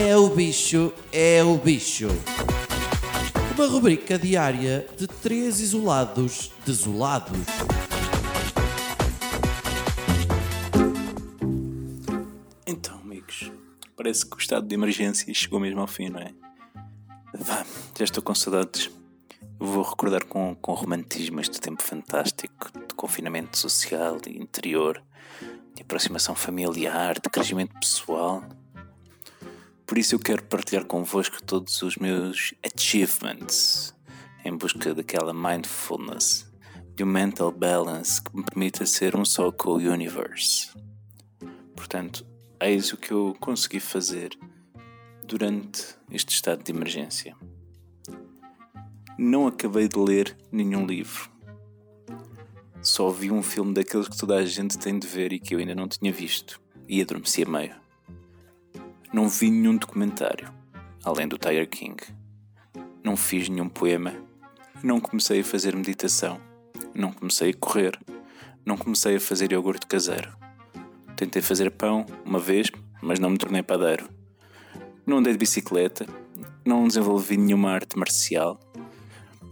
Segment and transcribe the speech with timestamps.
[0.00, 2.06] É o bicho, é o bicho.
[3.56, 7.36] Uma rubrica diária de três isolados desolados.
[12.64, 13.50] Então, amigos,
[13.96, 16.32] parece que o estado de emergência chegou mesmo ao fim, não é?
[17.36, 17.66] Vá,
[17.98, 18.88] já estou com saudades.
[19.58, 25.02] Vou recordar com, com romantismo este tempo fantástico de confinamento social e interior,
[25.74, 28.44] de aproximação familiar, de crescimento pessoal.
[29.98, 33.92] Por isso eu quero partilhar convosco todos os meus achievements
[34.44, 36.48] em busca daquela mindfulness,
[36.94, 40.70] de um mental balance que me permita ser um só com o universe.
[41.74, 42.24] Portanto,
[42.60, 44.38] eis o que eu consegui fazer
[45.26, 47.34] durante este estado de emergência.
[49.18, 51.28] Não acabei de ler nenhum livro.
[52.80, 55.58] Só vi um filme daqueles que toda a gente tem de ver e que eu
[55.58, 57.87] ainda não tinha visto, e adormeci a meio.
[59.10, 60.52] Não vi nenhum documentário,
[61.02, 61.96] além do Tiger King.
[63.02, 64.14] Não fiz nenhum poema.
[64.82, 66.38] Não comecei a fazer meditação.
[66.94, 67.98] Não comecei a correr.
[68.66, 70.36] Não comecei a fazer iogurte caseiro.
[71.16, 74.08] Tentei fazer pão uma vez, mas não me tornei padeiro.
[75.06, 76.06] Não andei de bicicleta,
[76.62, 78.60] não desenvolvi nenhuma arte marcial,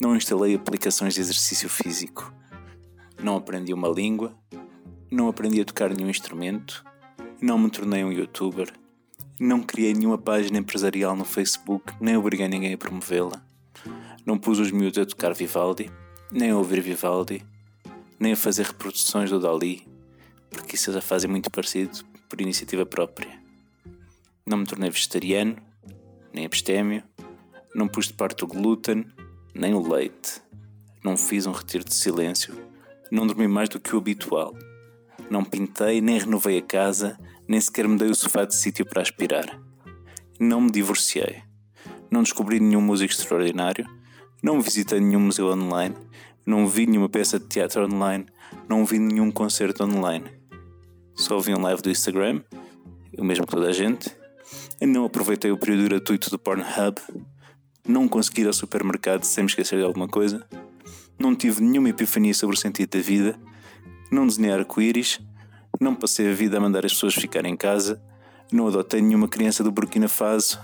[0.00, 2.32] não instalei aplicações de exercício físico,
[3.22, 4.34] não aprendi uma língua,
[5.10, 6.82] não aprendi a tocar nenhum instrumento,
[7.40, 8.72] não me tornei um youtuber,
[9.40, 13.42] não criei nenhuma página empresarial no Facebook, nem obriguei ninguém a promovê-la,
[14.24, 15.90] não pus os miúdos a tocar Vivaldi,
[16.30, 17.44] nem a ouvir Vivaldi,
[18.18, 19.86] nem a fazer reproduções do Dali,
[20.50, 23.40] porque isso já fazem muito parecido por iniciativa própria.
[24.46, 25.56] Não me tornei vegetariano,
[26.32, 27.02] nem abstêmio,
[27.74, 29.06] não pus de parte o glúten,
[29.54, 30.40] nem o leite,
[31.02, 32.54] não fiz um retiro de silêncio,
[33.10, 34.54] não dormi mais do que o habitual,
[35.30, 39.02] não pintei, nem renovei a casa, nem sequer me dei o sofá de sítio para
[39.02, 39.58] aspirar.
[40.38, 41.42] Não me divorciei,
[42.10, 43.86] não descobri nenhum músico extraordinário,
[44.42, 45.94] não visitei nenhum museu online,
[46.44, 48.26] não vi nenhuma peça de teatro online,
[48.68, 50.24] não vi nenhum concerto online.
[51.14, 52.42] Só vi um live do Instagram,
[53.16, 54.10] o mesmo que toda a gente.
[54.80, 57.00] Não aproveitei o período gratuito do Pornhub.
[57.86, 60.44] Não consegui ir ao supermercado sem me esquecer de alguma coisa.
[61.18, 63.38] Não tive nenhuma epifania sobre o sentido da vida.
[64.10, 65.20] Não desenhei arco-íris.
[65.82, 68.00] Não passei a vida a mandar as pessoas ficarem em casa.
[68.52, 70.56] Não adotei nenhuma criança do Burkina Faso.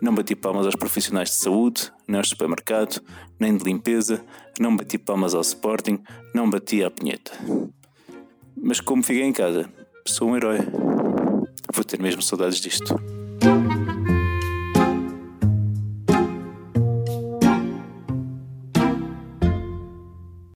[0.00, 3.02] Não bati palmas aos profissionais de saúde, nem ao supermercado,
[3.38, 4.24] nem de limpeza.
[4.58, 6.02] Não bati palmas ao Sporting.
[6.34, 7.32] Não bati à punheta.
[8.56, 9.68] Mas como fiquei em casa,
[10.08, 10.60] sou um herói.
[11.74, 13.21] Vou ter mesmo saudades disto.